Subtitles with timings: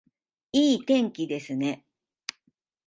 [0.51, 1.85] いい天気ですね